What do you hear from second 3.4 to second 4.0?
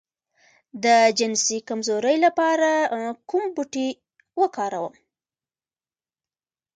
بوټی